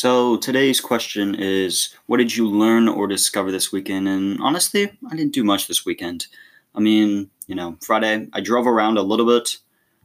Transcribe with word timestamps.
So 0.00 0.38
today's 0.38 0.80
question 0.80 1.34
is 1.34 1.94
what 2.06 2.16
did 2.16 2.34
you 2.34 2.48
learn 2.48 2.88
or 2.88 3.06
discover 3.06 3.52
this 3.52 3.70
weekend? 3.70 4.08
And 4.08 4.40
honestly, 4.40 4.90
I 5.10 5.14
didn't 5.14 5.34
do 5.34 5.44
much 5.44 5.68
this 5.68 5.84
weekend. 5.84 6.26
I 6.74 6.80
mean, 6.80 7.28
you 7.46 7.54
know, 7.54 7.76
Friday 7.82 8.26
I 8.32 8.40
drove 8.40 8.66
around 8.66 8.96
a 8.96 9.02
little 9.02 9.26
bit. 9.26 9.58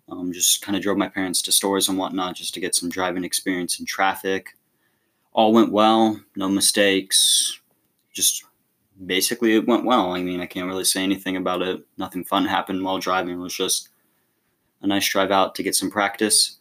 Um, 0.09 0.33
just 0.33 0.61
kind 0.61 0.75
of 0.75 0.83
drove 0.83 0.97
my 0.97 1.07
parents 1.07 1.41
to 1.43 1.53
stores 1.53 1.87
and 1.87 1.97
whatnot 1.97 2.35
just 2.35 2.53
to 2.55 2.59
get 2.59 2.75
some 2.75 2.89
driving 2.89 3.23
experience 3.23 3.79
in 3.79 3.85
traffic. 3.85 4.57
All 5.31 5.53
went 5.53 5.71
well, 5.71 6.19
no 6.35 6.49
mistakes. 6.49 7.61
Just 8.11 8.43
basically 9.05 9.55
it 9.55 9.65
went 9.65 9.85
well. 9.85 10.11
I 10.11 10.21
mean, 10.21 10.41
I 10.41 10.45
can't 10.45 10.67
really 10.67 10.83
say 10.83 11.03
anything 11.03 11.37
about 11.37 11.61
it. 11.61 11.85
Nothing 11.97 12.25
fun 12.25 12.43
happened 12.43 12.83
while 12.83 12.99
driving. 12.99 13.35
It 13.35 13.43
was 13.43 13.55
just 13.55 13.87
a 14.81 14.87
nice 14.87 15.07
drive 15.07 15.31
out 15.31 15.55
to 15.55 15.63
get 15.63 15.73
some 15.73 15.89
practice. 15.89 16.57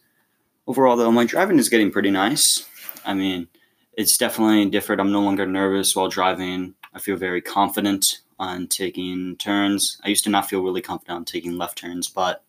Overall, 0.67 0.95
though, 0.95 1.11
my 1.11 1.25
driving 1.25 1.59
is 1.59 1.67
getting 1.67 1.91
pretty 1.91 2.11
nice. 2.11 2.65
I 3.05 3.13
mean, 3.13 3.47
it's 3.93 4.17
definitely 4.17 4.65
different. 4.69 4.99
I'm 4.99 5.11
no 5.11 5.21
longer 5.21 5.45
nervous 5.45 5.95
while 5.95 6.09
driving. 6.09 6.75
I 6.93 6.99
feel 6.99 7.15
very 7.15 7.41
confident 7.41 8.21
on 8.39 8.67
taking 8.67 9.37
turns. 9.37 9.99
I 10.03 10.09
used 10.09 10.23
to 10.25 10.29
not 10.29 10.49
feel 10.49 10.63
really 10.63 10.81
confident 10.81 11.15
on 11.15 11.25
taking 11.25 11.57
left 11.57 11.77
turns, 11.77 12.07
but 12.07 12.43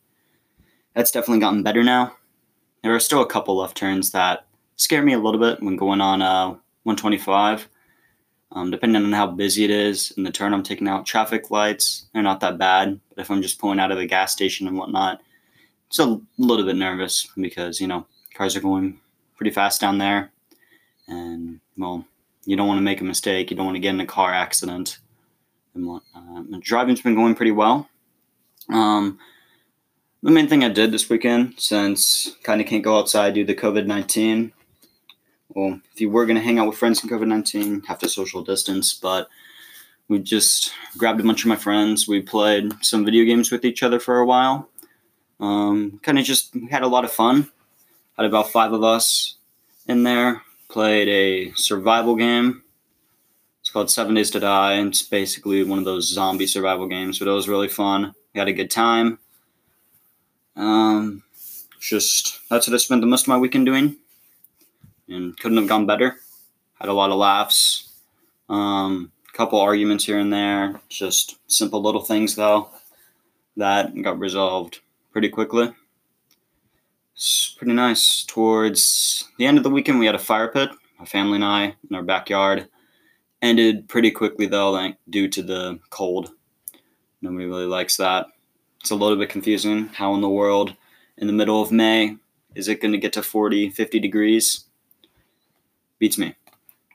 that's 0.95 1.11
definitely 1.11 1.41
gotten 1.41 1.63
better 1.63 1.85
now. 1.85 2.17
There 2.83 2.95
are 2.95 3.01
still 3.01 3.23
a 3.23 3.27
couple 3.27 3.57
left 3.57 3.77
turns 3.77 4.11
that 4.13 4.47
scare 4.77 5.03
me 5.03 5.13
a 5.13 5.19
little 5.19 5.41
bit 5.41 5.63
when 5.63 5.77
going 5.77 6.01
on 6.01 6.23
uh, 6.23 6.49
125. 6.85 7.69
Um, 8.53 8.71
depending 8.71 9.05
on 9.05 9.13
how 9.13 9.27
busy 9.27 9.65
it 9.65 9.71
is 9.71 10.13
and 10.17 10.25
the 10.25 10.31
turn 10.31 10.55
I'm 10.55 10.63
taking 10.63 10.89
out, 10.89 11.05
traffic 11.05 11.51
lights 11.51 12.07
they're 12.13 12.23
not 12.23 12.41
that 12.41 12.59
bad. 12.59 13.01
But 13.09 13.23
if 13.23 13.31
I'm 13.31 13.43
just 13.43 13.59
pulling 13.59 13.81
out 13.81 13.91
of 13.91 13.99
the 13.99 14.07
gas 14.07 14.33
station 14.33 14.69
and 14.69 14.79
whatnot, 14.79 15.21
it's 15.89 15.99
a 15.99 16.21
little 16.39 16.65
bit 16.65 16.77
nervous 16.77 17.29
because 17.37 17.81
you 17.81 17.87
know 17.87 18.07
cars 18.35 18.57
are 18.57 18.61
going 18.61 19.01
pretty 19.37 19.51
fast 19.51 19.81
down 19.81 19.99
there, 19.99 20.31
and 21.09 21.61
well, 21.77 22.05
you 22.45 22.57
don't 22.57 22.69
want 22.69 22.79
to 22.79 22.83
make 22.83 23.01
a 23.01 23.05
mistake. 23.05 23.51
You 23.51 23.57
don't 23.57 23.67
want 23.67 23.77
to 23.77 23.81
get 23.81 23.95
in 23.95 24.01
a 24.01 24.07
car 24.07 24.33
accident. 24.33 24.99
And 25.75 26.01
uh, 26.15 26.59
driving's 26.61 27.03
been 27.03 27.15
going 27.15 27.35
pretty 27.35 27.53
well. 27.53 27.89
Um, 28.69 29.19
the 30.23 30.31
main 30.31 30.49
thing 30.49 30.65
I 30.65 30.69
did 30.69 30.91
this 30.91 31.09
weekend, 31.09 31.55
since 31.59 32.37
kind 32.43 32.61
of 32.61 32.67
can't 32.67 32.83
go 32.83 32.99
outside 32.99 33.35
due 33.35 33.45
to 33.45 33.55
COVID 33.55 33.87
nineteen. 33.87 34.53
Well, 35.51 35.81
if 35.93 36.01
you 36.01 36.11
were 36.11 36.27
going 36.27 36.37
to 36.37 36.43
hang 36.43 36.59
out 36.59 36.67
with 36.67 36.79
friends 36.79 37.03
in 37.03 37.11
COVID 37.11 37.29
nineteen, 37.29 37.83
have 37.83 37.99
to 38.01 38.09
social 38.09 38.43
distance. 38.43 38.95
But 38.95 39.29
we 40.09 40.19
just 40.19 40.73
grabbed 40.97 41.21
a 41.21 41.25
bunch 41.25 41.43
of 41.45 41.49
my 41.49 41.57
friends. 41.57 42.09
We 42.09 42.23
played 42.23 42.73
some 42.83 43.05
video 43.05 43.25
games 43.25 43.51
with 43.51 43.65
each 43.65 43.83
other 43.83 44.01
for 44.01 44.19
a 44.19 44.27
while. 44.27 44.69
Um, 45.39 46.01
kind 46.03 46.19
of 46.19 46.25
just 46.25 46.57
had 46.71 46.83
a 46.83 46.89
lot 46.89 47.05
of 47.05 47.13
fun. 47.13 47.51
Had 48.17 48.25
about 48.27 48.51
five 48.51 48.73
of 48.73 48.83
us 48.83 49.37
in 49.87 50.03
there. 50.03 50.43
Played 50.69 51.09
a 51.09 51.53
survival 51.55 52.17
game. 52.17 52.63
It's 53.61 53.71
called 53.71 53.91
Seven 53.91 54.15
Days 54.15 54.31
to 54.33 54.41
Die, 54.41 54.73
and 54.73 54.89
it's 54.89 55.03
basically 55.03 55.65
one 55.65 55.79
of 55.79 55.85
those 55.85 56.13
zombie 56.13 56.47
survival 56.47 56.87
games. 56.87 57.19
But 57.19 57.29
it 57.29 57.33
was 57.33 57.49
really 57.49 57.69
fun. 57.69 58.15
We 58.33 58.39
had 58.39 58.49
a 58.49 58.53
good 58.53 58.71
time. 58.71 59.19
Um, 60.55 61.23
just 61.81 62.41
that's 62.49 62.67
what 62.67 62.75
I 62.75 62.79
spent 62.79 63.01
the 63.01 63.07
most 63.07 63.23
of 63.23 63.29
my 63.29 63.39
weekend 63.39 63.67
doing, 63.67 63.97
and 65.09 65.39
couldn't 65.39 65.59
have 65.59 65.69
gone 65.69 65.87
better. 65.87 66.17
Had 66.81 66.89
a 66.89 66.95
lot 66.95 67.11
of 67.11 67.17
laughs. 67.17 67.93
Um, 68.49 69.13
couple 69.37 69.61
arguments 69.61 70.07
here 70.07 70.19
and 70.19 70.33
there. 70.33 70.81
Just 70.89 71.37
simple 71.47 71.83
little 71.83 72.01
things 72.01 72.35
though 72.35 72.71
that 73.57 74.01
got 74.03 74.19
resolved 74.19 74.81
pretty 75.13 75.29
quickly. 75.29 75.73
Pretty 77.57 77.73
nice. 77.73 78.25
Towards 78.25 79.29
the 79.39 79.47
end 79.47 79.57
of 79.57 79.65
the 79.65 79.71
weekend, 79.71 79.99
we 79.99 80.07
had 80.07 80.15
a 80.15 80.19
fire 80.19 80.49
pit. 80.49 80.71
My 80.99 81.05
family 81.05 81.37
and 81.37 81.45
I 81.45 81.75
in 81.89 81.97
our 81.97 82.03
backyard. 82.03 82.69
Ended 83.43 83.89
pretty 83.89 84.11
quickly 84.11 84.47
though, 84.47 84.71
like 84.71 84.97
due 85.09 85.29
to 85.29 85.43
the 85.43 85.79
cold. 85.91 86.33
Nobody 87.23 87.47
really 87.47 87.67
likes 87.67 87.97
that. 87.97 88.27
It's 88.81 88.91
a 88.91 88.95
little 88.95 89.17
bit 89.17 89.31
confusing. 89.31 89.89
How 89.89 90.15
in 90.15 90.21
the 90.21 90.29
world, 90.29 90.75
in 91.17 91.27
the 91.27 91.33
middle 91.33 91.61
of 91.63 91.73
May, 91.73 92.17
is 92.55 92.69
it 92.69 92.81
going 92.81 92.93
to 92.93 92.99
get 92.99 93.13
to 93.15 93.23
40, 93.23 93.71
50 93.71 94.01
degrees? 94.01 94.65
Beats 95.99 96.19
me. 96.19 96.35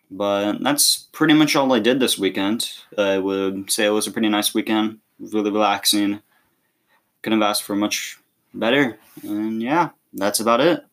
But 0.10 0.62
that's 0.62 1.08
pretty 1.12 1.34
much 1.34 1.56
all 1.56 1.74
I 1.74 1.80
did 1.80 2.00
this 2.00 2.18
weekend. 2.20 2.72
I 2.98 3.18
would 3.18 3.72
say 3.72 3.86
it 3.86 3.92
was 3.92 4.08
a 4.08 4.12
pretty 4.12 4.30
nice 4.30 4.54
weekend. 4.54 5.00
Really 5.20 5.52
relaxing 5.52 6.22
couldn't 7.22 7.42
have 7.42 7.50
asked 7.50 7.64
for 7.64 7.76
much 7.76 8.18
better. 8.54 8.98
And 9.24 9.62
yeah, 9.62 9.90
that's 10.14 10.40
about 10.40 10.62
it. 10.62 10.84